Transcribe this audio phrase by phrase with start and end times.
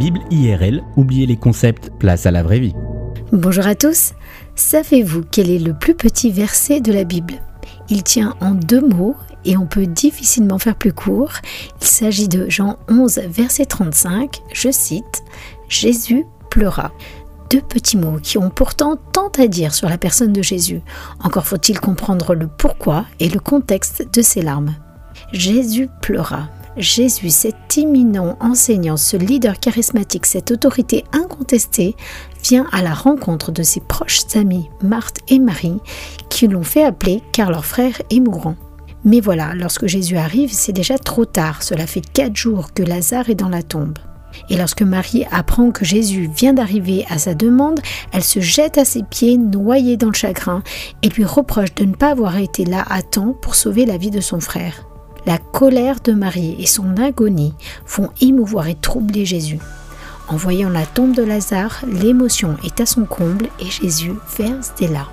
[0.00, 2.74] Bible IRL, oubliez les concepts, place à la vraie vie.
[3.32, 4.14] Bonjour à tous,
[4.54, 7.34] savez-vous quel est le plus petit verset de la Bible?
[7.90, 11.32] Il tient en deux mots et on peut difficilement faire plus court.
[11.82, 15.22] Il s'agit de Jean 11, verset 35, je cite,
[15.68, 16.92] Jésus pleura.
[17.50, 20.80] Deux petits mots qui ont pourtant tant à dire sur la personne de Jésus.
[21.22, 24.74] Encore faut-il comprendre le pourquoi et le contexte de ses larmes.
[25.34, 26.48] Jésus pleura.
[26.80, 31.94] Jésus, cet imminent enseignant, ce leader charismatique, cette autorité incontestée,
[32.42, 35.80] vient à la rencontre de ses proches amis, Marthe et Marie,
[36.30, 38.56] qui l'ont fait appeler car leur frère est mourant.
[39.04, 41.62] Mais voilà, lorsque Jésus arrive, c'est déjà trop tard.
[41.62, 43.98] Cela fait quatre jours que Lazare est dans la tombe.
[44.48, 47.80] Et lorsque Marie apprend que Jésus vient d'arriver à sa demande,
[48.12, 50.62] elle se jette à ses pieds, noyée dans le chagrin,
[51.02, 54.10] et lui reproche de ne pas avoir été là à temps pour sauver la vie
[54.10, 54.89] de son frère.
[55.26, 59.58] La colère de Marie et son agonie font émouvoir et troubler Jésus.
[60.28, 64.88] En voyant la tombe de Lazare, l'émotion est à son comble et Jésus verse des
[64.88, 65.10] larmes.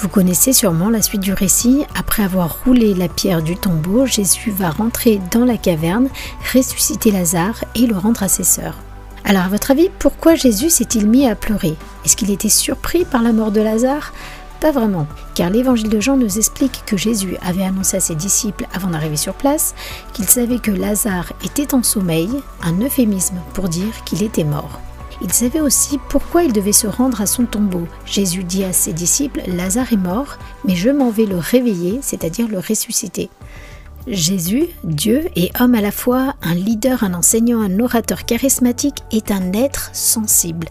[0.00, 1.84] Vous connaissez sûrement la suite du récit.
[1.94, 6.08] Après avoir roulé la pierre du tombeau, Jésus va rentrer dans la caverne,
[6.54, 8.78] ressusciter Lazare et le rendre à ses sœurs.
[9.24, 11.76] Alors à votre avis, pourquoi Jésus s'est-il mis à pleurer?
[12.04, 14.12] Est-ce qu'il était surpris par la mort de Lazare?
[14.60, 18.66] Pas vraiment, car l'évangile de Jean nous explique que Jésus avait annoncé à ses disciples
[18.74, 19.74] avant d'arriver sur place
[20.12, 22.28] qu'il savait que Lazare était en sommeil,
[22.62, 24.78] un euphémisme pour dire qu'il était mort.
[25.22, 27.86] Il savait aussi pourquoi il devait se rendre à son tombeau.
[28.04, 32.48] Jésus dit à ses disciples, Lazare est mort, mais je m'en vais le réveiller, c'est-à-dire
[32.48, 33.30] le ressusciter.
[34.06, 39.30] Jésus, Dieu et homme à la fois, un leader, un enseignant, un orateur charismatique, est
[39.30, 40.68] un être sensible,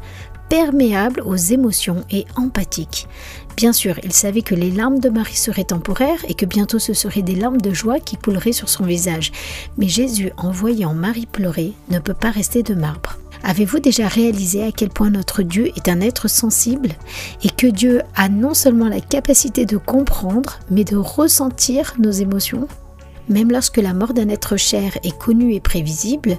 [0.50, 3.08] perméable aux émotions et empathique.
[3.56, 6.94] Bien sûr, il savait que les larmes de Marie seraient temporaires et que bientôt ce
[6.94, 9.32] seraient des larmes de joie qui couleraient sur son visage.
[9.78, 13.18] Mais Jésus, en voyant Marie pleurer, ne peut pas rester de marbre.
[13.44, 16.90] Avez-vous déjà réalisé à quel point notre Dieu est un être sensible
[17.44, 22.68] et que Dieu a non seulement la capacité de comprendre, mais de ressentir nos émotions?
[23.30, 26.38] Même lorsque la mort d'un être cher est connue et prévisible,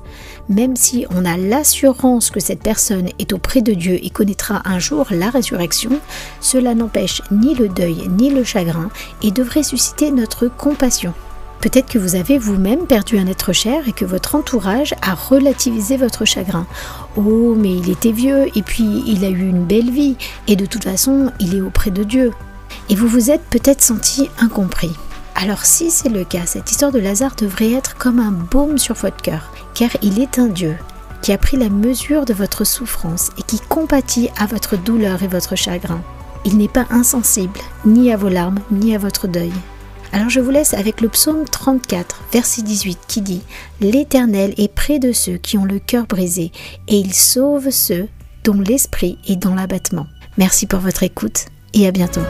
[0.48, 4.78] même si on a l'assurance que cette personne est auprès de Dieu et connaîtra un
[4.78, 6.00] jour la résurrection,
[6.40, 8.90] cela n'empêche ni le deuil ni le chagrin
[9.22, 11.14] et devrait susciter notre compassion.
[11.60, 15.98] Peut-être que vous avez vous-même perdu un être cher et que votre entourage a relativisé
[15.98, 16.66] votre chagrin.
[17.16, 20.16] Oh, mais il était vieux et puis il a eu une belle vie
[20.48, 22.32] et de toute façon, il est auprès de Dieu.
[22.88, 24.92] Et vous vous êtes peut-être senti incompris.
[25.34, 28.94] Alors si c'est le cas, cette histoire de Lazare devrait être comme un baume sur
[28.94, 30.76] votre cœur, car il est un Dieu
[31.22, 35.28] qui a pris la mesure de votre souffrance et qui compatit à votre douleur et
[35.28, 36.02] votre chagrin.
[36.44, 39.52] Il n'est pas insensible, ni à vos larmes, ni à votre deuil.
[40.12, 43.42] Alors je vous laisse avec le psaume 34, verset 18, qui dit
[43.80, 46.50] L'Éternel est près de ceux qui ont le cœur brisé,
[46.88, 48.08] et il sauve ceux
[48.42, 50.06] dont l'esprit est dans l'abattement.
[50.38, 52.22] Merci pour votre écoute, et à bientôt.